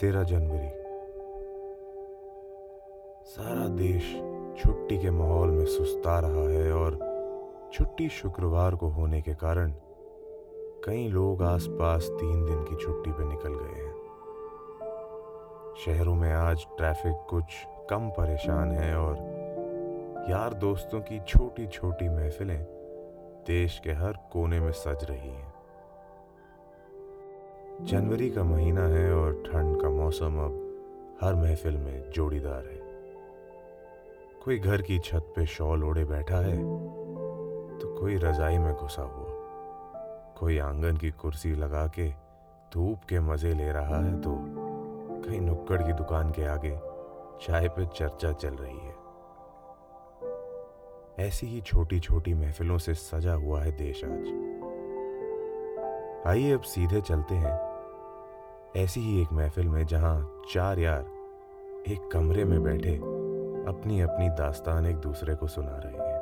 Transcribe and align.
तेरह 0.00 0.22
जनवरी। 0.22 0.68
सारा 3.24 3.66
देश 3.68 4.12
छुट्टी 4.62 4.98
के 4.98 5.10
माहौल 5.10 5.50
में 5.50 5.64
सुस्ता 5.64 6.18
रहा 6.20 6.48
है 6.50 6.72
और 6.72 6.98
छुट्टी 7.72 8.08
शुक्रवार 8.08 8.74
को 8.74 8.88
होने 8.88 9.22
के 9.22 9.34
कारण 9.34 9.72
कई 10.84 11.08
लोग 11.08 11.42
आसपास 11.42 12.08
तीन 12.10 12.44
दिन 12.46 12.62
की 12.62 12.76
छुट्टी 12.76 13.12
पे 13.12 13.24
निकल 13.24 13.54
गए 13.54 13.82
हैं। 13.82 13.96
शहरों 15.76 16.14
में 16.14 16.32
आज 16.32 16.66
ट्रैफ़िक 16.76 17.26
कुछ 17.30 17.44
कम 17.90 18.08
परेशान 18.10 18.72
है 18.72 18.96
और 18.96 19.16
यार 20.30 20.54
दोस्तों 20.54 21.00
की 21.00 21.20
छोटी 21.20 21.66
छोटी 21.66 22.08
महफिलें 22.08 22.62
देश 23.46 23.80
के 23.84 23.92
हर 23.92 24.12
कोने 24.32 24.60
में 24.60 24.72
सज 24.72 25.04
रही 25.04 25.30
हैं। 25.30 25.57
जनवरी 27.80 28.30
का 28.30 28.42
महीना 28.44 28.80
है 28.80 29.12
और 29.14 29.32
ठंड 29.46 29.80
का 29.82 29.88
मौसम 29.88 30.38
अब 30.38 30.54
हर 31.22 31.34
महफिल 31.34 31.76
में 31.76 32.10
जोड़ीदार 32.10 32.64
है। 32.64 32.78
कोई 34.44 34.58
घर 34.58 34.82
की 34.82 34.98
छत 34.98 35.32
पे 35.36 35.46
शॉल 35.46 35.84
ओढ़े 35.84 36.04
बैठा 36.04 36.36
है 36.36 36.56
तो 37.78 37.94
कोई 38.00 38.16
रजाई 38.16 38.58
में 38.58 38.72
घुसा 38.74 39.02
हुआ। 39.02 39.26
कोई 40.38 40.58
आँगन 40.58 40.96
की 40.96 41.10
कुर्सी 41.10 41.54
लगा 41.54 41.86
के 41.86 42.08
धूप 42.74 43.04
के 43.08 43.20
मज़े 43.20 43.54
ले 43.54 43.70
रहा 43.72 44.04
है 44.04 44.20
तो 44.20 44.34
कहीं 45.24 45.40
नुक्कड़ 45.40 45.82
की 45.82 45.92
दुकान 45.92 46.30
के 46.30 46.44
आगे 46.46 46.76
चाय 47.46 47.68
पे 47.68 47.86
चर्चा 47.86 48.32
चल 48.32 48.54
रही 48.54 48.78
है। 48.78 48.96
ऐसी 51.28 51.46
ही 51.46 51.60
छोटी 51.60 52.00
छोटी 52.00 52.34
महफिलों 52.34 52.78
से 52.78 52.94
सजा 52.94 53.34
हुआ 53.34 53.62
है 53.62 53.70
देश 53.70 54.04
आज। 54.04 54.26
आइए 56.26 56.52
अब 56.52 56.60
सीधे 56.60 57.00
चलते 57.00 57.34
हैं 57.34 57.67
ऐसी 58.78 59.00
ही 59.00 59.22
एक 59.22 59.32
महफिल 59.32 59.68
में 59.68 59.86
जहाँ 59.86 60.42
चार 60.52 60.78
यार 60.78 61.06
एक 61.88 62.10
कमरे 62.12 62.44
में 62.44 62.62
बैठे 62.62 62.96
अपनी 63.68 64.00
अपनी 64.00 64.28
दास्तान 64.28 64.86
एक 64.86 64.96
दूसरे 64.96 65.34
को 65.34 65.46
सुना 65.46 65.76
रहे 65.84 65.92
हैं। 65.92 66.18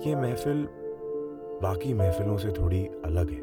ये 0.00 0.16
महफिल 0.16 0.68
बाकी 1.62 1.94
महफिलों 1.94 2.36
से 2.36 2.50
थोड़ी 2.50 2.86
अलग 2.86 3.30
है। 3.30 3.42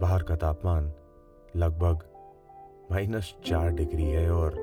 बाहर 0.00 0.22
का 0.22 0.36
तापमान 0.36 0.92
लगभग 1.56 1.98
माइनस 2.90 3.34
चार 3.44 3.70
डिग्री 3.70 4.04
है 4.04 4.30
और 4.30 4.54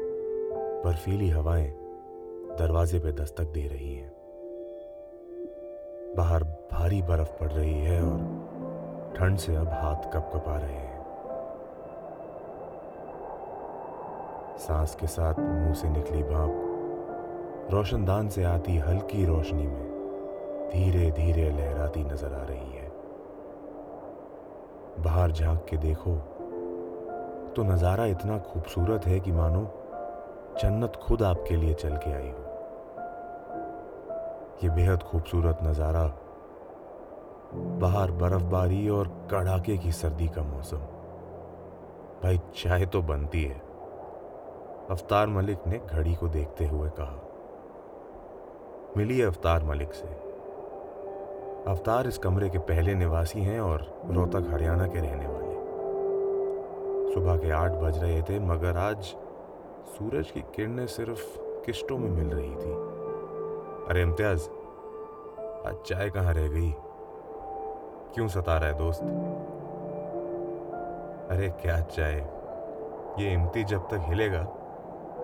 बर्फीली 0.85 1.29
हवाएँ 1.29 1.71
दरवाजे 2.59 2.99
पे 2.99 3.11
दस्तक 3.11 3.43
दे 3.43 3.67
रही 3.67 3.95
हैं। 3.95 4.12
बाहर 6.15 6.43
भारी 6.71 7.01
बर्फ़ 7.01 7.29
पड़ 7.29 7.51
रही 7.51 7.79
है 7.81 8.01
और 8.03 9.13
ठंड 9.17 9.37
से 9.37 9.55
अब 9.55 9.69
हाथ 9.73 10.03
कप 10.13 10.29
कपा 10.33 10.57
रहे 10.57 10.73
हैं। 10.73 11.01
सांस 14.57 14.95
के 14.95 15.07
साथ 15.07 15.39
मुँह 15.39 15.73
से 15.73 15.89
निकली 15.89 16.21
भाप 16.23 17.69
रोशनदान 17.71 18.29
से 18.29 18.43
आती 18.43 18.77
हल्की 18.77 19.25
रोशनी 19.25 19.67
में 19.67 20.69
धीरे 20.73 21.09
धीरे 21.11 21.49
लहराती 21.49 22.03
नज़र 22.03 22.33
आ 22.33 22.43
रही 22.43 22.71
है। 22.71 22.91
बाहर 25.03 25.31
झाँक 25.31 25.65
के 25.69 25.77
देखो 25.77 26.15
तो 27.55 27.63
नज़ारा 27.63 28.05
इतना 28.05 28.37
खूबसूरत 28.37 29.07
है 29.07 29.19
कि 29.19 29.31
मानो 29.31 29.63
जन्नत 30.61 30.95
खुद 31.03 31.23
आपके 31.23 31.55
लिए 31.55 31.73
चल 31.73 31.97
के 31.97 32.13
आई 32.13 32.29
हो। 32.29 32.52
ये 34.63 34.69
बेहद 34.69 35.03
खूबसूरत 35.03 35.59
नज़ारा 35.63 36.05
बाहर 37.79 38.11
बर्फबारी 38.11 38.89
और 38.89 39.07
कड़ाके 39.31 39.77
की 39.77 39.91
सर्दी 39.91 40.27
का 40.27 40.43
मौसम। 40.43 40.77
भाई, 42.23 42.37
चाय 42.55 42.85
तो 42.85 43.01
बनती 43.01 43.43
है। 43.43 43.61
अवतार 44.89 45.27
मलिक 45.27 45.67
ने 45.67 45.81
घड़ी 45.89 46.15
को 46.15 46.27
देखते 46.27 46.65
हुए 46.65 46.89
कहा 46.89 47.19
मिली 48.97 49.21
अवतार 49.21 49.63
मलिक 49.63 49.93
से। 49.93 50.07
अवतार 51.67 52.07
इस 52.07 52.17
कमरे 52.17 52.49
के 52.49 52.57
पहले 52.57 52.95
निवासी 52.95 53.41
हैं 53.41 53.59
और 53.59 54.03
रोहतक, 54.07 54.49
हरियाणा 54.51 54.87
के 54.87 54.99
रहने 54.99 55.27
वाले। 55.27 55.53
सुबह 57.13 57.37
के 57.37 57.51
आठ 57.51 57.71
बज 57.71 57.97
रहे 57.97 58.21
थे, 58.21 58.39
मगर 58.39 58.77
आज 58.77 59.03
सूरज 59.89 60.31
की 60.31 60.41
किरणें 60.41 60.87
सिर्फ़ 60.87 61.39
किश्तों 61.65 61.97
में 61.97 62.09
मिल 62.09 62.27
रही 62.27 62.55
थी। 62.55 62.92
अरे 63.89 64.01
इम्तियाज़, 64.01 64.41
आज 65.67 65.75
चाय 65.85 66.09
कहाँ 66.09 66.33
रह 66.33 66.47
गई? 66.47 66.71
क्यों 68.13 68.27
सता 68.27 68.57
रहा 68.57 68.69
है 68.69 68.77
दोस्त? 68.77 69.01
अरे 71.31 71.49
क्या 71.49 71.79
चाय? 71.81 72.13
ये 73.19 73.33
इम्ती 73.33 73.63
जब 73.63 73.79
तक 73.79 73.99
हिलेगा, 73.99 74.47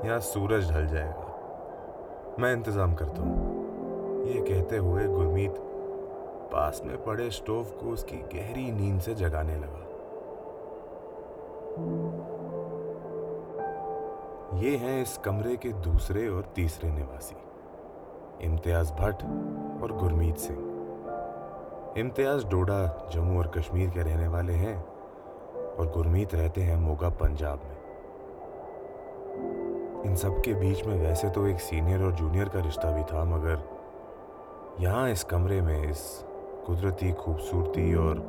यहाँ 0.05 0.19
सूरज 0.19 0.71
ढल 0.71 0.87
जाएगा। 0.87 2.35
मैं 2.39 2.53
इंतज़ाम 2.53 2.95
करता 2.95 3.21
हूँ। 3.21 4.27
ये 4.27 4.41
कहते 4.41 4.77
हुए 4.77 5.05
गुरमीत 5.05 5.55
पास 6.51 6.81
में 6.85 7.03
पड़े 7.03 7.31
स्टोव 7.31 7.63
को 7.63 7.89
उसकी 7.89 8.17
गहरी 8.17 8.71
नींद 8.71 9.01
से 9.01 9.15
जगाने 9.15 9.55
लगा। 9.55 9.85
ये 14.59 14.77
हैं 14.77 15.01
इस 15.01 15.17
कमरे 15.17 15.57
के 15.57 15.69
दूसरे 15.69 16.27
और 16.27 16.53
तीसरे 16.55 16.91
निवासी। 16.91 17.48
इम्तियाज़ 18.41 18.91
भट्ट 18.93 19.23
और 19.83 19.91
गुरमीत 19.93 20.37
सिंह। 20.37 20.59
इम्तियाज़ 21.97 22.45
डोडा 22.47 23.09
जम्मू 23.13 23.39
और 23.39 23.47
कश्मीर 23.47 23.89
के 23.89 24.01
रहने 24.01 24.27
वाले 24.27 24.53
हैं 24.53 24.75
और 25.75 25.91
गुरमीत 25.95 26.35
रहते 26.35 26.61
हैं 26.61 26.77
मोगा, 26.77 27.09
पंजाब 27.09 27.61
में। 27.63 27.77
इन 30.05 30.15
सब 30.15 30.39
के 30.41 30.53
बीच 30.53 30.85
में 30.85 30.95
वैसे 30.95 31.29
तो 31.29 31.45
एक 31.47 31.59
सीनियर 31.59 32.03
और 32.03 32.11
जूनियर 32.11 32.49
का 32.49 32.59
रिश्ता 32.59 32.91
भी 32.91 33.03
था, 33.03 33.23
मगर 33.25 33.63
यहाँ 34.79 35.09
इस 35.09 35.23
कमरे 35.23 35.61
में 35.61 35.89
इस 35.89 36.25
कुदरती, 36.67 37.11
खूबसूरती 37.13 37.93
और 37.95 38.19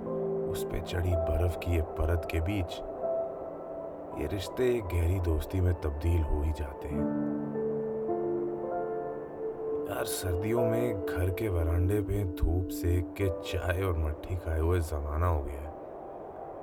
उस 0.51 0.65
पे 0.65 0.81
चढ़ी 0.81 1.13
बर्फ़ 1.13 1.59
की 1.59 1.75
ये 1.75 1.83
परत 1.99 2.29
के 2.31 2.41
बीच 2.41 2.81
ये 4.21 4.27
रिश्ते 4.27 4.73
गहरी 4.93 5.21
दोस्ती 5.21 5.61
में 5.61 5.75
तब्दील 5.75 6.23
हो 6.23 6.43
ही 6.43 6.53
जाते 6.53 6.89
हैं। 6.89 7.60
यार, 9.91 10.05
सर्दियों 10.05 10.65
में 10.67 11.07
घर 11.07 11.31
के 11.31 11.49
वरांडे 11.49 12.01
पे 12.01 12.25
धूप, 12.25 12.69
सेक 12.69 13.15
के 13.21 13.29
चाय 13.43 13.83
और 13.83 13.97
मट्ठी 13.99 14.37
खाए 14.37 14.61
हुए 14.61 14.81
जमाना 14.81 15.27
हो 15.27 15.43
गया 15.43 15.61
है। 15.61 15.71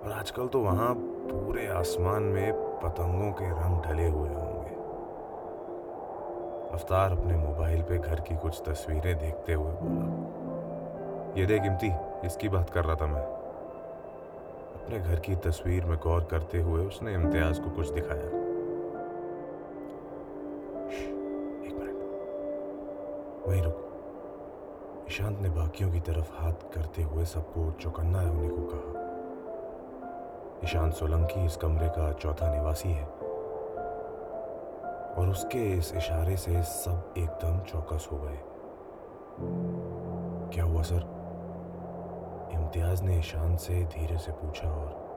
और 0.03 0.11
आजकल 0.11 0.47
तो 0.47 0.59
वहाँ 0.59 0.93
पूरे 0.95 1.67
आसमान 1.67 2.23
में 2.23 2.53
पतंगों 2.53 3.31
के 3.31 3.49
रंग 3.49 3.81
ढले 3.83 4.07
हुए 4.07 4.29
होंगे। 4.29 4.75
अवतार 6.73 7.11
अपने 7.11 7.37
मोबाइल 7.37 7.81
पे 7.81 7.97
घर 7.97 8.19
की 8.19 8.37
कुछ 8.37 8.63
तस्वीरें 8.67 9.17
देखते 9.19 9.53
हुए 9.53 9.73
बोला, 9.81 10.07
ये 11.39 11.45
देख 11.45 11.63
इम्ती, 11.63 11.91
इसकी 12.27 12.49
बात 12.49 12.69
कर 12.69 12.85
रहा 12.85 12.95
था 12.95 13.07
मैं। 13.07 13.25
अपने 14.75 14.99
घर 14.99 15.19
की 15.19 15.35
तस्वीर 15.35 15.85
में 15.85 15.97
गौर 15.97 16.27
करते 16.31 16.61
हुए 16.61 16.85
उसने 16.85 17.13
इम्तियाज़ 17.13 17.61
को 17.61 17.69
कुछ 17.69 17.89
दिखाया। 17.89 18.46
वहीं 23.47 23.61
रुक। 23.61 25.05
ईशांत 25.09 25.39
ने 25.39 25.49
बाकियों 25.49 25.91
की 25.91 25.99
तरफ़ 25.99 26.31
हाथ 26.41 26.53
करते 26.53 27.03
हुए 27.03 27.25
सबको 27.25 27.71
चौकन्ना 27.71 28.21
होने 28.21 28.49
को 28.49 28.61
कहा। 28.73 29.03
ईशांत 30.63 30.93
सोलंकी 30.93 31.45
इस 31.45 31.57
कमरे 31.57 31.89
का 31.89 32.11
चौथा 32.13 32.53
निवासी 32.55 32.89
है। 32.89 33.05
और 35.13 35.27
उसके 35.29 35.77
इस 35.77 35.93
इशारे 35.93 36.37
से 36.37 36.63
सब 36.63 37.13
एकदम 37.17 37.59
चौकस 37.59 38.07
हो 38.11 38.17
गए। 38.17 38.39
क्या 40.53 40.63
हुआ, 40.63 40.81
सर? 40.81 41.01
इम्तियाज़ 42.53 43.03
ने 43.03 43.19
ईशान 43.19 43.55
से 43.55 43.83
धीरे 43.83 44.17
से 44.17 44.31
पूछा 44.31 44.69
और 44.69 45.07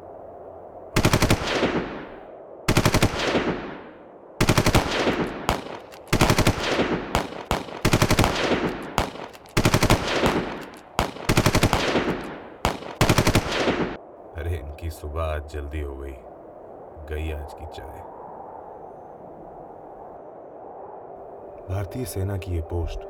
अरे 14.36 14.56
इनकी 14.56 14.90
सुबह 14.90 15.22
आज 15.22 15.39
जल्दी 15.50 15.80
हो 15.80 15.96
गई। 15.96 16.14
गई 17.08 17.32
आज 17.32 17.54
की 17.54 17.66
चाय। 17.66 17.98
भारतीय 21.68 22.04
सेना 22.04 22.36
की 22.36 22.52
ये 22.52 22.62
पोस्ट 22.62 23.00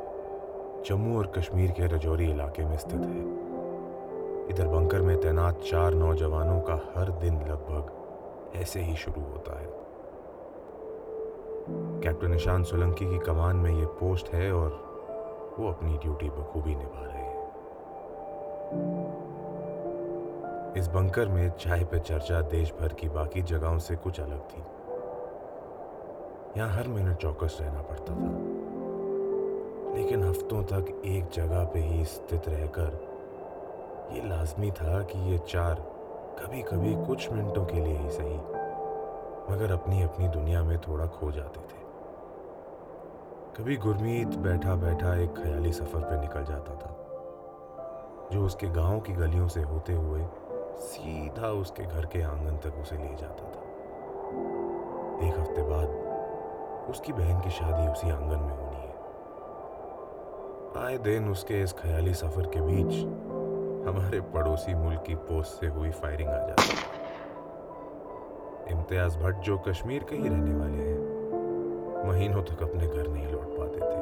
जम्मू 0.89 1.19
और 1.19 1.27
कश्मीर 1.27 1.71
के 1.71 1.87
रजौरी 1.87 2.31
इलाके 2.31 2.65
में 2.65 2.77
स्थित 2.77 3.01
है। 3.01 3.21
इधर 4.49 4.69
बंकर 4.69 5.01
में 5.01 5.21
तैनात 5.21 5.61
चार 5.61 5.95
नौजवानों 5.95 6.61
का 6.61 6.75
हर 6.75 7.11
दिन 7.11 7.35
लगभग 7.35 7.93
ऐसे 8.57 8.81
ही 8.81 8.97
शुरू 8.97 9.21
होता 9.21 9.61
है। 9.61 9.69
कैप्टन 12.01 12.31
निशान 12.31 12.63
सोलंकी 12.63 13.05
की 13.05 13.19
कमान 13.19 13.57
में 13.57 13.75
ये 13.75 13.87
पोस्ट 13.87 14.35
है 14.35 14.53
और 14.53 14.71
वो 15.59 15.69
अपनी 15.69 15.97
ड्यूटी 15.97 16.31
बखूबी 16.31 16.75
निभा 16.75 17.05
रहे 17.05 17.23
हैं। 17.23 17.51
इस 20.77 20.87
बंकर 20.87 21.29
में 21.29 21.51
चाय 21.51 21.85
पे 21.85 21.99
चर्चा 21.99 22.41
देश 22.41 22.73
भर 22.81 22.93
की 22.93 23.09
बाकी 23.09 23.43
जगहों 23.43 23.79
से 23.79 23.97
कुछ 23.97 24.21
अलग 24.21 24.41
थी। 24.41 24.61
यहाँ 26.57 26.69
हर 26.71 26.89
मिनट 26.89 27.17
चौकस 27.17 27.59
रहना 27.61 27.83
पड़ता 27.83 28.15
था। 28.15 28.29
लेकिन 29.95 30.23
हफ्तों 30.23 30.63
तक 30.63 31.03
एक 31.05 31.31
जगह 31.35 31.65
पे 31.65 31.81
ही 31.81 32.05
स्थित 32.05 32.49
रहकर 32.49 32.99
ये 34.13 34.29
लाजमी 34.29 34.71
था 34.71 35.03
कि 35.03 35.19
ये 35.33 35.39
चार 35.39 35.75
कभी 36.41 36.63
कभी 36.63 36.95
कुछ 37.07 37.31
मिनटों 37.33 37.65
के 37.65 37.77
लिए 37.77 37.99
ही 37.99 38.11
सही, 38.11 38.37
मगर 39.53 39.73
अपनी 39.73 40.03
अपनी 40.03 40.29
दुनिया 40.29 40.63
में 40.65 40.79
थोड़ा 40.79 41.07
खो 41.07 41.33
जाते 41.33 41.61
थे। 41.61 41.81
कभी 43.57 43.77
गुरमीत 43.77 44.29
बैठा 44.29 44.75
बैठा 44.75 45.15
एक 45.17 45.35
ख्याली 45.35 45.73
सफ़र 45.73 46.01
पे 46.01 46.21
निकल 46.21 46.45
जाता 46.45 46.75
था, 46.75 46.97
जो 48.33 48.45
उसके 48.47 48.67
गाँव 48.67 49.01
की 49.01 49.13
गलियों 49.13 49.49
से 49.49 49.63
होते 49.63 49.93
हुए 49.93 50.25
सीधा 50.81 51.49
उसके 51.49 51.83
घर 51.83 52.07
के 52.07 52.23
आँगन 52.23 52.57
तक 52.57 52.79
उसे 52.83 52.97
ले 52.97 53.15
जाता 53.17 53.45
था। 53.45 53.63
एक 55.27 55.39
हफ़्ते 55.39 55.63
बाद 55.63 55.89
उसकी 56.91 57.13
बहन 57.13 57.41
की 57.41 57.51
शादी 57.51 57.89
उसी 57.93 58.11
आँगन 58.11 58.41
में 58.41 58.57
होनी 58.57 58.77
है। 58.77 58.95
आए 60.85 60.99
दिन 60.99 61.29
उसके 61.29 61.63
इस 61.63 61.73
ख्याली 61.73 62.15
सफ़र 62.15 62.47
के 62.47 62.61
बीच 62.61 62.93
हमारे 63.89 64.21
पड़ोसी 64.21 64.75
मुल्क 64.75 65.05
की 65.07 65.15
पोस्ट 65.15 65.61
से 65.61 65.67
हुई 65.67 65.91
फायरिंग 65.91 66.29
आ 66.29 66.39
जाती 66.39 66.79
इम्तियाज़ 68.73 69.19
भट्ट 69.19 69.37
जो 69.37 69.59
कश्मीर 69.59 70.05
के 70.05 70.17
ही 70.17 70.29
रहने 70.29 70.55
वाले 70.55 70.83
हैं, 70.83 72.09
महीनों 72.09 72.43
तक 72.43 72.63
अपने 72.63 72.87
घर 72.87 73.09
नहीं 73.09 73.27
लौट 73.27 73.57
पाते 73.59 73.81
थे। 73.81 74.01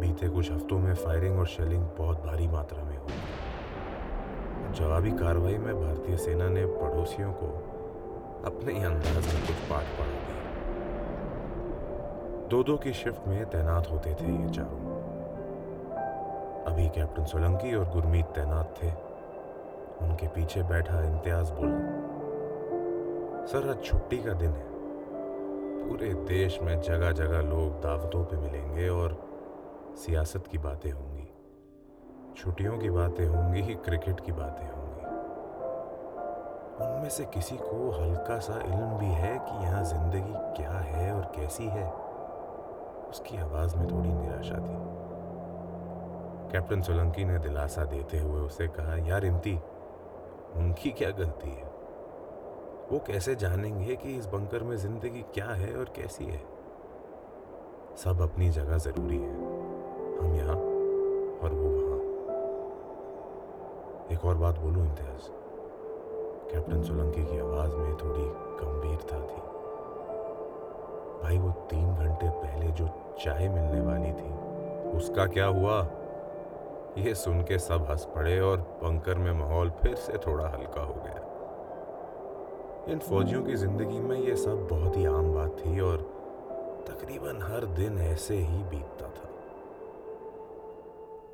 बीते 0.00 0.28
कुछ 0.28 0.50
हफ्तों 0.52 0.78
में 0.78 0.94
फायरिंग 0.94 1.38
और 1.38 1.46
शेलिंग 1.46 1.84
बहुत 1.98 2.24
भारी 2.24 2.48
मात्रा 2.48 2.82
में 2.84 2.96
हुई। 2.98 3.21
जवाबी 4.72 5.10
कार्रवाई 5.10 5.58
में 5.58 5.80
भारतीय 5.80 6.16
सेना 6.16 6.48
ने 6.48 6.66
पड़ोसियों 6.66 7.32
को 7.32 7.46
अपने 8.44 8.72
ही 8.72 8.84
अंदाज 8.84 9.34
में 9.34 9.46
कुछ 9.46 9.56
पाठ 9.56 9.84
पढ़ा 9.84 10.06
दिए 10.06 10.42
दो। 12.48 12.62
दो 12.62 12.76
की 12.76 12.92
शिफ्ट 12.92 13.28
में 13.28 13.46
तैनात 13.46 13.90
होते 13.90 14.14
थे 14.14 14.42
ये 14.42 14.48
चारों। 14.48 14.92
अभी 16.64 16.88
कैप्टन 16.88 17.24
सोलंकी 17.24 17.74
और 17.74 17.88
गुरमीत 17.88 18.24
तैनात 18.24 18.74
थे। 18.82 18.90
उनके 20.06 20.28
पीछे 20.28 20.62
बैठा 20.62 21.04
इम्तियाज़ 21.04 21.52
बोला, 21.52 22.02
सर, 23.46 23.68
आज 23.70 23.84
छुट्टी 23.84 24.16
का 24.16 24.32
दिन 24.32 24.50
है। 24.50 24.66
पूरे 25.88 26.14
देश 26.14 26.58
में 26.62 26.80
जगह 26.80 27.12
जगह 27.12 27.40
लोग 27.40 27.80
दावतों 27.80 28.24
पे 28.24 28.36
मिलेंगे 28.36 28.88
और 28.88 29.28
सियासत 29.96 30.44
की 30.46 30.58
बातें 30.58 30.90
होंगी। 30.90 31.31
छुट्टियों 32.36 32.78
की 32.78 32.90
बातें 32.90 33.26
होंगी 33.26 33.60
ही, 33.60 33.74
क्रिकेट 33.74 34.20
की 34.20 34.32
बातें 34.32 34.66
होंगी। 34.66 35.02
उनमें 36.84 37.08
से 37.08 37.24
किसी 37.24 37.56
को 37.56 37.90
हल्का 37.90 38.38
सा 38.38 38.60
इल्म 38.60 38.98
भी 38.98 39.06
है 39.06 39.38
कि 39.38 39.64
यहाँ 39.64 39.84
ज़िंदगी 39.84 40.62
क्या 40.62 40.70
है 40.70 41.12
और 41.14 41.22
कैसी 41.36 41.64
है। 41.64 41.90
उसकी 43.10 43.36
आवाज़ 43.36 43.76
में 43.76 43.90
थोड़ी 43.90 44.08
निराशा 44.08 44.54
थी। 44.54 44.78
कैप्टन 46.52 46.82
सोलंकी 46.82 47.24
ने 47.24 47.38
दिलासा 47.38 47.84
देते 47.84 48.18
हुए 48.18 48.40
उसे 48.40 48.68
कहा, 48.68 48.96
यार 48.96 49.24
इम्ती, 49.24 49.60
उनकी 50.56 50.90
क्या 50.90 51.10
गलती 51.10 51.50
है? 51.50 51.70
वो 52.92 52.98
कैसे 53.06 53.34
जानेंगे 53.34 53.96
कि 53.96 54.16
इस 54.16 54.26
बंकर 54.26 54.62
में 54.62 54.76
ज़िंदगी 54.76 55.22
क्या 55.34 55.46
है 55.46 55.76
और 55.76 55.84
कैसी 55.84 56.24
है? 56.24 56.42
सब 57.96 58.20
अपनी 58.20 58.50
जगह 58.50 58.78
ज़रूरी 58.78 59.18
है। 59.18 59.34
हम 60.18 60.34
यहाँ 60.34 60.56
और 61.42 61.50
वो 61.52 61.68
वहाँ। 61.68 61.91
एक 64.12 64.24
और 64.24 64.34
बात 64.34 64.58
बोलूँ, 64.58 64.86
इम्तियाज़। 64.86 65.30
कैप्टन 66.52 66.82
सोलंकी 66.82 67.24
की 67.24 67.38
आवाज़ 67.38 67.70
में 67.70 67.96
थोड़ी 67.96 68.24
गंभीरता 68.64 69.16
थी। 69.16 69.40
भाई, 71.22 71.38
वो 71.38 71.50
तीन 71.50 71.94
घंटे 71.94 72.28
पहले 72.28 72.66
जो 72.66 72.88
चाय 73.20 73.48
मिलने 73.48 73.80
वाली 73.80 74.12
थी, 74.12 74.34
उसका 74.98 75.26
क्या 75.26 75.46
हुआ? 75.46 75.86
ये 76.98 77.14
सुन 77.14 77.42
के 77.42 77.58
सब 77.58 77.86
हंस 77.90 78.04
पड़े 78.14 78.40
और 78.40 78.56
बंकर 78.56 79.14
में 79.14 79.32
माहौल 79.32 79.70
फिर 79.70 79.94
से 79.94 80.18
थोड़ा 80.18 80.48
हल्का 80.48 80.82
हो 80.82 80.94
गया। 80.94 81.28
इन 82.92 82.98
फौजियों 82.98 83.42
की 83.42 83.54
ज़िंदगी 83.54 84.00
में 84.00 84.16
ये 84.16 84.36
सब 84.36 84.68
बहुत 84.68 84.96
ही 84.96 85.04
आम 85.04 85.34
बात 85.34 85.50
थी 85.50 85.80
और 85.80 85.96
तकरीबन 86.88 87.42
हर 87.42 87.64
दिन 87.64 87.98
ऐसे 87.98 88.36
ही 88.36 88.64
बीतता 88.64 89.01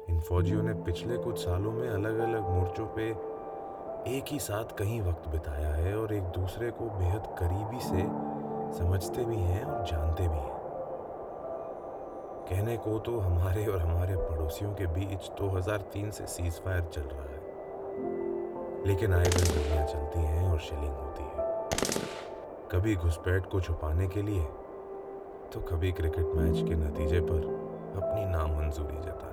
इन 0.08 0.20
फौजियों 0.20 0.62
ने 0.62 0.74
पिछले 0.74 1.16
कुछ 1.16 1.38
सालों 1.38 1.72
में 1.72 1.88
अलग 1.88 2.18
अलग 2.18 2.48
मोर्चों 2.48 2.86
पे 2.86 3.02
एक 4.16 4.24
ही 4.28 4.38
साथ 4.38 4.64
कहीं 4.64 5.00
वक्त 5.02 5.28
बिताया 5.28 5.68
है 5.68 5.98
और 5.98 6.12
एक 6.14 6.22
दूसरे 6.22 6.70
को 6.70 6.84
बेहद 6.84 7.26
करीबी 7.38 7.80
से 7.80 8.04
समझते 8.78 9.24
भी 9.24 9.36
हैं 9.36 9.64
और 9.64 9.84
जानते 9.86 10.28
भी 10.28 10.38
हैं। 10.38 10.58
कहने 12.50 12.76
को 12.76 12.98
तो 12.98 13.18
हमारे 13.18 13.66
और 13.66 13.78
हमारे 13.78 14.16
पड़ोसियों 14.16 14.74
के 14.74 14.86
बीच 14.86 15.30
2003 15.40 16.10
से 16.10 16.26
सीज 16.26 16.52
फायर 16.52 16.84
चल 16.84 17.02
रहा 17.02 17.22
है। 17.22 17.42
लेकिन 18.86 19.12
आए 19.12 19.24
दिन 19.24 19.52
गोलियाँ 19.52 19.86
चलती 19.86 20.20
हैं 20.20 20.50
और 20.50 20.58
शेलिंग 20.58 20.94
होती 20.94 21.22
है। 21.22 21.46
कभी 22.72 22.96
घुसपैठ 22.96 23.46
को 23.46 23.60
छुपाने 23.60 24.08
के 24.08 24.22
लिए 24.22 24.44
तो 25.52 25.60
कभी 25.60 25.92
क्रिकेट 25.92 26.26
मैच 26.26 26.68
के 26.68 26.74
नतीजे 26.74 27.20
पर 27.20 27.40
अपनी 28.02 28.24
नामंजूरी 28.24 28.96
जताने 28.96 29.27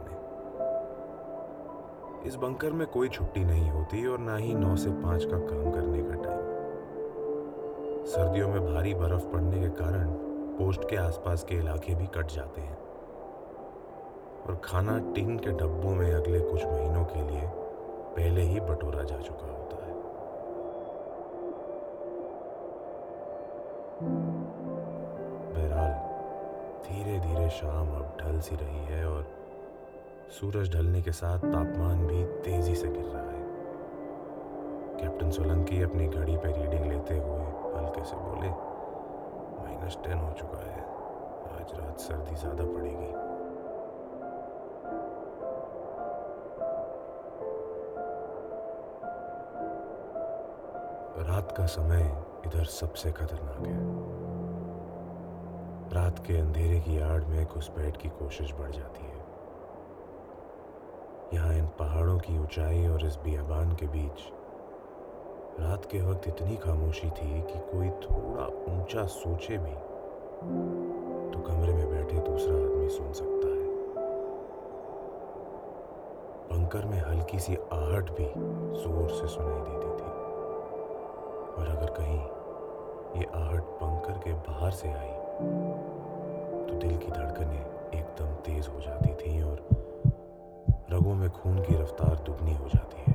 इस 2.26 2.36
बंकर 2.36 2.72
में 2.72 2.88
कोई 2.88 3.10
छुट्टी 3.10 3.44
नहीं 3.46 3.70
होती 3.70 4.06
और 4.06 4.20
ना 4.20 4.36
ही 4.36 4.54
नौ 4.54 4.76
से 4.76 4.90
पाँच 4.90 5.26
का 5.26 5.38
काम 5.40 5.72
करने 5.72 6.02
का 6.04 6.16
टाइम 6.24 6.46
सर्दियों 8.06 8.48
में 8.50 8.74
भारी 8.74 8.94
बर्फ़ 8.94 9.26
पड़ने 9.26 9.60
के 9.62 9.70
कारण 9.70 10.08
पोस्ट 10.58 10.90
के 10.90 10.96
आसपास 10.96 11.44
के 11.44 11.56
इलाके 11.56 11.96
भी 11.96 12.08
कट 12.08 12.32
जाते 12.32 12.62
हैं। 12.62 12.78
और 14.46 14.62
खाना 14.64 14.98
टीन 15.14 15.38
के 15.38 15.52
डब्बों 15.52 15.94
में 15.96 16.12
अगले 16.14 16.40
कुछ 16.40 16.66
महीनों 16.66 17.06
के 17.06 17.22
लिए 17.22 17.48
पहले 18.16 18.42
ही 18.42 18.60
बटोरा 18.60 19.04
जा 19.04 19.18
चुका 19.18 19.48
होता 19.48 19.86
है। 19.86 19.94
बहरहाल 25.54 25.94
धीरे 26.88 27.20
धीरे 27.20 27.50
शाम 27.50 27.96
अब 27.96 28.18
ढल 28.22 28.40
सी 28.40 28.56
रही 28.56 28.86
है 28.86 29.06
और 29.10 29.26
सूरज 30.32 30.72
ढलने 30.74 31.02
के 31.02 31.12
साथ 31.12 31.40
तापमान 31.40 32.06
भी 32.08 32.24
तेज़ी 32.44 32.76
से 32.76 32.88
गिर 32.88 33.06
रहा 33.06 33.22
है। 33.22 33.44
कैप्टन 35.00 35.30
सोलंकी 35.32 35.82
अपनी 35.82 36.08
घड़ी 36.08 36.36
पर 36.36 36.50
रीडिंग 36.50 36.86
लेते 36.92 37.18
हुए 37.18 37.46
हल्के 37.76 38.04
से 38.04 38.16
बोले, 38.16 38.50
माइनस 39.60 39.98
टेन 40.04 40.18
हो 40.18 40.32
चुका 40.34 40.60
है। 40.60 40.82
आज 41.56 41.74
रात 41.74 42.00
सर्दी 42.00 42.36
ज़्यादा 42.36 42.66
पड़ेगी। 42.66 43.14
रात 51.26 51.54
का 51.58 51.66
समय 51.72 52.04
इधर 52.46 52.66
सबसे 52.74 53.12
खतरनाक 53.12 53.68
है। 53.68 53.80
रात 55.94 56.20
के 56.20 56.40
अंधेरे 56.40 56.80
की 56.80 57.00
आड़ 57.02 57.24
में 57.24 57.46
घुसपैठ 57.46 57.98
की 57.98 58.10
कोशिश 58.20 58.54
बढ़ 58.54 58.72
जाती 58.72 59.04
है। 59.04 59.15
यहाँ 61.34 61.54
इन 61.54 61.66
पहाड़ों 61.80 62.18
की 62.20 62.38
ऊंचाई 62.40 62.88
और 62.88 63.06
इस 63.06 63.16
बियाबान 63.24 63.72
के 63.76 63.86
बीच। 63.88 64.22
रात 65.60 65.86
के 65.86 66.02
वक्त 66.02 66.28
इतनी 66.28 66.56
खामोशी 66.58 67.10
थी 67.10 67.42
कि 67.42 67.60
कोई 67.72 67.90
थोड़ा 68.04 68.46
ऊँचा 68.72 69.06
सोचे 69.14 69.58
भी 69.58 69.74
तो 71.32 71.40
कमरे 71.40 71.74
में 71.74 71.90
बैठे 71.90 72.18
दूसरा 72.22 72.56
आदमी 72.56 72.90
सुन 72.90 73.12
सकता 73.14 73.48
है। 73.48 73.64
बंकर 76.50 76.86
में 76.86 77.00
हल्की 77.02 77.40
सी 77.40 77.56
आहट 77.74 78.12
भी 78.12 78.28
ज़ोर 78.84 79.10
से 79.12 79.28
सुनाई 79.28 79.62
देती 79.62 79.92
थी। 79.98 80.10
और 81.56 81.68
अगर 81.68 81.94
कहीं 82.00 82.20
ये 83.20 83.26
आहट 83.36 83.64
बंकर 83.82 84.18
के 84.20 84.34
बाहर 84.50 84.72
से 84.74 84.88
आई 84.90 85.14
तो 86.68 86.80
दिल 86.80 86.98
की 86.98 87.12
धड़कनें 87.12 87.60
एकदम 87.60 88.34
तेज 88.46 88.68
हो 88.68 88.80
जाती 88.80 89.14
थी 89.16 89.40
में 91.26 91.34
खून 91.34 91.56
की 91.60 91.76
रफ्तार 91.76 92.16
दुगनी 92.26 92.54
हो 92.54 92.68
जाती 92.70 93.04
है। 93.08 93.14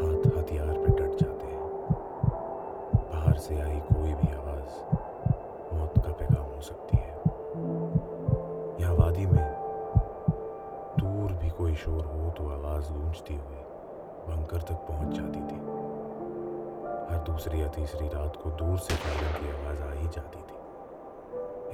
हाथ 0.00 0.26
हथियार 0.36 0.72
पे 0.78 0.92
डट 0.98 1.14
जाते 1.20 1.46
हैं। 1.46 1.68
बाहर 3.04 3.38
से 3.38 3.60
आई 3.60 3.78
कोई 3.86 4.12
भी 4.14 4.28
आवाज़ 4.34 4.74
मौत 5.74 5.94
का 5.98 6.12
पैगाम 6.12 6.44
हो 6.44 6.60
सकती 6.60 6.96
है। 6.96 7.14
यहाँ 8.80 8.94
वादी 8.96 9.26
में 9.26 9.48
दूर 10.98 11.32
भी 11.32 11.50
कोई 11.50 11.74
शोर 11.84 12.04
हो 12.04 12.30
तो 12.30 12.50
आवाज़ 12.50 12.92
गूंजती 12.92 13.34
हुई 13.34 13.64
बंकर 14.28 14.62
तक 14.62 14.86
पहुँच 14.88 15.16
जाती 15.16 15.40
थी। 15.40 15.58
हर 17.10 17.24
दूसरी 17.26 17.62
या 17.62 17.68
तीसरी 17.78 18.08
रात 18.08 18.36
को 18.36 18.50
दूर 18.60 18.78
से 18.78 18.94
फायरिंग 18.94 19.34
की 19.34 19.48
आवाज़ 19.56 19.82
आ 19.82 19.92
ही 19.92 20.08
जाती 20.08 20.42
थी। 20.42 20.59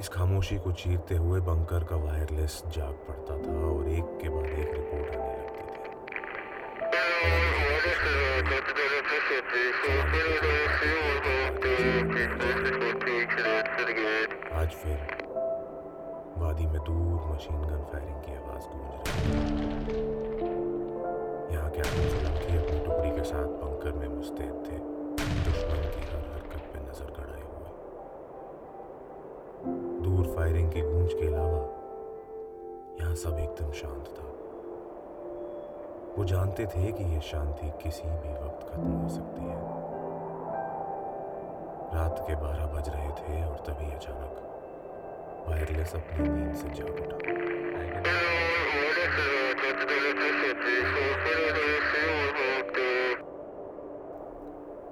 इस 0.00 0.08
खामोशी 0.08 0.56
को 0.58 0.70
चीरते 0.72 1.16
हुए 1.16 1.40
बंकर 1.40 1.84
का 1.84 1.96
वायरलेस 1.96 2.62
जाग 2.74 2.94
पड़ता 3.08 3.36
था 3.36 3.52
और 3.66 3.88
एक 3.90 4.18
के 4.22 4.28
बाद 4.28 4.44
एक 4.44 4.72
रिपोर्ट 4.74 5.16
आने 5.16 5.32
लगती 5.32 5.62
थी। 5.62 5.74
आज 14.56 14.70
फिर 14.82 14.98
वादी 16.38 16.66
में 16.66 16.80
दूर 16.80 17.14
मशीन 17.30 17.60
गन 17.62 17.82
फायरिंग 17.92 18.20
की 18.24 18.32
आवाज़ 18.36 18.64
गूंज 18.72 18.90
रही 18.90 19.24
यहाँ 21.54 21.70
कैप्टन 21.70 22.04
सोलंकी 22.10 22.56
अपनी 22.56 22.78
टुकड़ी 22.84 23.10
के 23.10 23.24
साथ 23.24 23.48
बंकर 23.64 23.92
में 23.92 24.08
मुस्तैद 24.08 24.62
थे। 24.68 24.95
फायरिंग 30.36 30.72
की 30.72 30.80
गूंज 30.80 31.12
के 31.12 31.26
अलावा, 31.26 31.60
यहाँ 33.00 33.14
सब 33.14 33.38
एकदम 33.38 33.70
शांत 33.72 34.08
था। 34.08 34.24
वो 36.18 36.24
जानते 36.24 36.66
थे 36.66 36.92
कि 36.92 37.04
यह 37.04 37.20
शांति 37.20 37.70
किसी 37.82 38.02
भी 38.02 38.32
वक्त 38.32 38.68
खत्म 38.68 38.90
हो 38.90 39.08
सकती 39.08 39.42
है। 39.42 39.56
रात 41.94 42.24
के 42.28 42.34
बारह 42.34 42.66
बज 42.66 42.88
रहे 42.88 43.08
थे 43.08 43.44
और 43.44 43.56
तभी 43.56 43.90
अचानक 43.94 44.42
वायरलेस 45.48 45.94
अपनी 45.94 46.28
नींद 46.28 46.54
से 46.54 46.68
जाग 46.68 46.88
उठा। 46.88 47.16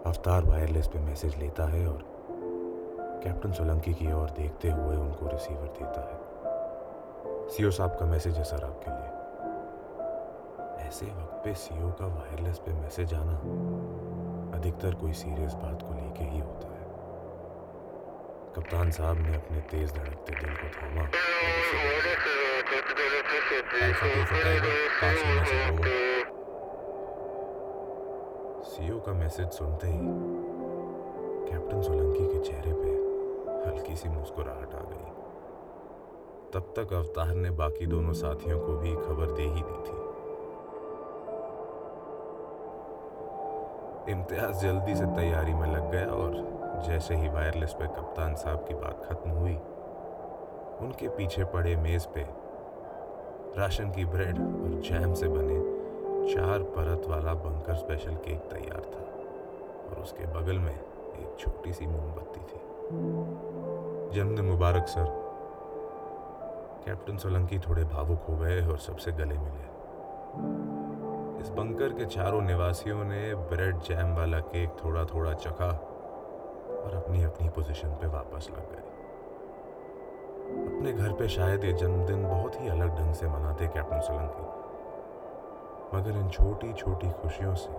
अवतार 0.06 0.44
वायरलेस 0.44 0.88
पे 0.88 0.98
मैसेज 0.98 1.36
लेता 1.36 1.64
है 1.64 1.86
और 1.86 2.13
कैप्टन 3.25 3.52
सोलंकी 3.52 3.93
की 3.95 4.12
ओर 4.12 4.31
देखते 4.31 4.71
हुए 4.71 4.97
उनको 4.97 5.26
रिसीवर 5.26 5.69
देता 5.76 6.00
है। 6.00 6.16
सीओ 7.49 7.71
साहब 7.71 7.90
का 7.90 8.07
मैसेज 8.07 8.37
है 8.37 8.45
सर 8.45 8.64
आपके 8.64 8.90
लिए। 8.90 9.11
ऐसे 10.88 11.07
वक्त 11.07 11.40
पे 11.45 11.54
सीओ 11.54 11.90
का 11.90 12.07
वायरलेस 12.07 12.59
पे 12.59 12.73
मैसेज 12.73 13.14
आना 13.14 13.37
अधिकतर 14.59 14.95
कोई 14.95 15.12
सीरियस 15.12 15.54
बात 15.54 15.83
को 15.83 15.95
लेके 15.95 16.25
ही 16.25 16.40
होता 16.40 16.69
है। 16.69 16.85
कप्तान 18.57 18.90
साहब 18.90 19.16
ने 19.19 19.35
अपने 19.37 19.61
तेज 19.61 19.95
धड़कते 19.95 20.35
दिल 20.35 20.52
को 20.54 20.69
थामा 20.76 21.04
सीओ 28.64 28.99
का 29.00 29.12
मैसेज 29.12 29.49
सुनते 29.50 29.87
ही 29.87 29.99
कैप्टन 31.49 31.83
सोलंकी 31.83 32.26
के 32.26 32.38
चेहरे 32.38 32.73
पे 32.73 33.03
हल्की 33.66 33.97
सी 33.97 34.09
मुस्कुराहट 34.09 34.75
आ 34.75 34.80
गई। 34.80 35.12
तब 36.54 36.73
तक 36.76 36.92
अवतार 36.92 37.35
ने 37.35 37.50
बाकी 37.50 37.87
दोनों 37.87 38.12
साथियों 38.12 38.59
को 38.61 38.75
भी 38.75 38.94
खबर 38.97 39.33
दे 39.33 39.42
ही 39.42 39.62
दी 39.62 39.78
थी। 39.83 40.02
इम्तियाज़ 44.12 44.62
जल्दी 44.62 44.94
से 44.94 45.06
तैयारी 45.06 45.54
में 45.54 45.66
लग 45.73 45.90
गया 45.90 46.06
और 46.06 46.83
जैसे 46.87 47.14
ही 47.14 47.28
वायरलेस 47.28 47.73
पे 47.73 47.87
कप्तान 47.87 48.35
साहब 48.35 48.64
की 48.68 48.75
बात 48.75 49.04
खत्म 49.04 49.30
हुई, 49.30 49.54
उनके 50.80 51.09
पीछे 51.09 51.44
पड़े 51.44 51.76
मेज 51.76 52.06
पे 52.06 52.26
राशन 53.59 53.90
की 53.90 54.04
ब्रेड 54.04 54.38
और 54.38 54.80
जैम 54.80 55.14
से 55.14 55.28
बने 55.28 55.59
चार 56.35 56.62
परत 56.76 57.09
वाला 57.09 57.35
बंकर 57.35 57.75
स्पेशल 57.75 58.14
केक 58.26 58.40
तैयार 58.52 58.83
था 58.94 59.04
और 59.88 60.02
उसके 60.02 60.26
बगल 60.26 60.59
में 60.59 60.75
एक 60.75 61.37
छोटी 61.38 61.73
सी 61.73 61.87
मोमबत्ती 61.87 62.40
थी। 62.40 62.61
जन्मदिन 62.85 64.45
मुबारक, 64.45 64.87
सर। 64.87 65.05
कैप्टन 66.87 67.17
सोलंकी 67.17 67.59
थोड़े 67.59 67.85
भावुक 67.85 68.23
हो 68.29 68.37
गए 68.37 68.67
और 68.67 68.79
सबसे 68.79 69.12
गले 69.12 69.38
मिले। 69.38 69.64
इस 71.41 71.49
बंकर 71.49 71.88
के 71.88 72.05
चारों 72.05 72.43
निवासियों 72.43 73.05
ने 73.05 73.35
ब्रेड 73.35 73.76
जैम 73.76 74.17
वाला 74.17 74.38
केक 74.38 74.71
थोड़ा 74.85 75.05
थोड़ा 75.05 75.33
चखा 75.33 75.69
और 76.85 76.95
अपनी 76.95 77.23
अपनी 77.23 77.49
पोजीशन 77.49 77.88
पे 77.88 78.07
वापस 78.07 78.49
लग 78.50 78.71
गए। 78.73 78.83
अपने 80.76 80.93
घर 80.93 81.12
पे 81.12 81.29
शायद 81.29 81.64
ये 81.64 81.73
जन्मदिन 81.73 82.29
बहुत 82.29 82.61
ही 82.61 82.69
अलग 82.69 82.99
ढंग 82.99 83.14
से 83.14 83.26
मनाते 83.26 83.67
कैप्टन 83.67 84.00
सोलंकी। 84.00 84.45
मगर 85.97 86.11
इन 86.11 86.29
छोटी 86.29 86.73
छोटी 86.73 87.11
खुशियों 87.11 87.55
से 87.55 87.73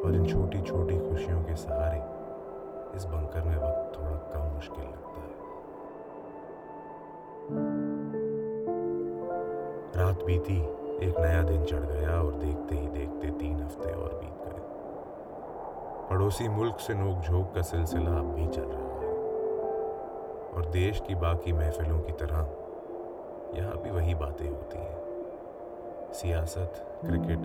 और 0.00 0.14
इन 0.14 0.26
छोटी 0.26 0.62
छोटी 0.62 0.98
खुशियों 0.98 1.42
के 1.42 1.56
सहारे 1.56 2.19
इस 2.96 3.04
बंकर 3.04 3.42
में 3.42 3.56
वक्त 3.56 3.98
थोड़ा 3.98 4.10
कम 4.10 4.54
मुश्किल 4.54 4.84
लगता 4.84 5.20
है। 5.20 5.30
रात 9.96 10.24
बीती, 10.24 10.58
एक 11.06 11.18
नया 11.18 11.42
दिन 11.42 11.64
चढ़ 11.64 11.80
गया 11.80 12.22
और 12.22 12.32
देखते 12.32 12.74
ही 12.74 12.86
देखते 12.88 13.30
तीन 13.30 13.62
हफ़्ते 13.62 13.92
और 13.92 14.14
बीत 14.14 14.44
गए। 14.44 14.60
पड़ोसी 16.10 16.48
मुल्क 16.48 16.80
से 16.80 16.94
नोकझोंक 16.94 17.54
का 17.54 17.62
सिलसिला 17.62 18.10
अब 18.10 18.24
भी 18.24 18.46
चल 18.46 18.62
रहा 18.62 19.00
है। 19.00 19.14
और 20.52 20.66
देश 20.66 21.00
की 21.00 21.14
बाकी 21.14 21.52
महफिलों 21.52 22.00
की 22.00 22.12
तरह, 22.12 22.36
यहाँ 23.58 23.76
भी 23.76 23.90
वही 23.90 24.14
बातें 24.14 24.48
होती 24.48 24.78
हैं। 24.78 25.00
सियासत, 26.12 27.00
क्रिकेट, 27.00 27.38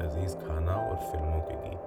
लजीज 0.00 0.46
खाना 0.46 0.72
और 0.72 0.96
फ़िल्मों 0.96 1.40
के 1.40 1.68
गीत। 1.68 1.86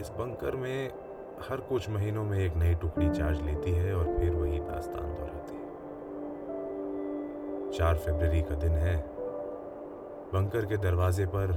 इस 0.00 0.10
बंकर 0.10 0.56
में 0.56 0.92
हर 1.40 1.60
कुछ 1.60 1.90
महीनों 1.90 2.24
में 2.24 2.38
एक 2.38 2.56
नई 2.56 2.74
टुकड़ी 2.74 3.10
चार्ज 3.10 3.40
लेती 3.40 3.72
है 3.72 3.94
और 3.94 4.04
फिर 4.04 4.30
वही 4.30 4.58
दास्तान 4.58 5.14
दोहराती 5.14 5.54
है। 5.54 5.62
चार 7.72 7.94
फरवरी 7.96 8.42
का 8.42 8.54
दिन 8.54 8.72
है। 8.72 8.96
बंकर 10.34 10.66
के 10.66 10.76
दरवाजे 10.76 11.26
पर 11.26 11.52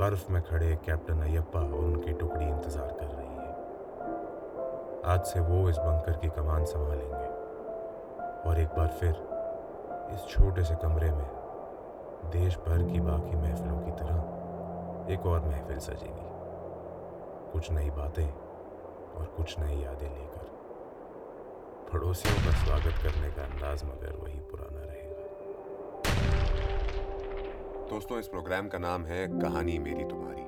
बर्फ़ 0.00 0.32
में 0.32 0.42
खड़े 0.42 0.76
कैप्टन 0.76 1.20
अयप्पा 1.20 1.60
और 1.60 1.74
उनकी 1.74 2.12
टुकड़ी 2.12 2.46
इंतज़ार 2.46 2.96
कर 3.00 3.06
रही 3.06 3.34
है। 3.34 3.52
आज 5.04 5.20
से 5.24 5.40
वो 5.40 5.68
इस 5.70 5.76
बंकर 5.76 6.12
की 6.12 6.28
कमान 6.28 6.64
संभालेंगे। 6.64 7.28
और 8.48 8.60
एक 8.60 8.68
बार 8.68 8.88
फिर 8.88 9.14
इस 10.14 10.26
छोटे 10.28 10.62
से 10.64 10.74
कमरे 10.74 11.10
में 11.10 11.28
देश 12.32 12.56
भर 12.56 12.82
की 12.82 13.00
बाकी 13.00 13.36
महफिलों 13.36 13.78
की 13.78 13.90
तरह 13.90 15.12
एक 15.12 15.26
और 15.26 15.40
महफिल 15.40 15.78
सजेगी। 15.78 16.28
कुछ 17.52 17.70
नई 17.70 17.90
बातें 17.90 18.43
और 19.14 19.26
कुछ 19.36 19.58
नई 19.58 19.82
यादें 19.82 20.08
लेकर। 20.08 20.52
पड़ोसियों 21.92 22.34
का 22.34 22.52
स्वागत 22.64 23.02
करने 23.02 23.30
का 23.30 23.42
अंदाज 23.42 23.84
मगर 23.84 24.16
वही 24.16 24.38
पुराना 24.40 24.84
रहेगा। 24.84 25.22
दोस्तों, 27.88 28.18
इस 28.18 28.28
प्रोग्राम 28.28 28.68
का 28.68 28.78
नाम 28.78 29.04
है 29.04 29.26
कहानी 29.40 29.78
मेरी 29.78 30.04
तुम्हारी। 30.04 30.42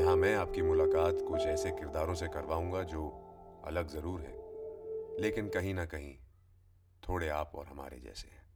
यहाँ 0.00 0.16
मैं 0.16 0.34
आपकी 0.36 0.62
मुलाकात 0.62 1.20
कुछ 1.28 1.46
ऐसे 1.46 1.70
किरदारों 1.70 2.14
से 2.14 2.28
करवाऊँगा 2.28 2.82
जो 2.82 3.02
अलग 3.66 3.88
ज़रूर 3.88 4.20
है, 4.20 4.34
लेकिन 5.20 5.48
कहीं 5.48 5.74
ना 5.74 5.84
कहीं 5.86 6.14
थोड़े 7.02 7.28
आप 7.28 7.52
और 7.54 7.66
हमारे 7.66 7.98
जैसे 7.98 8.28
हैं। 8.28 8.47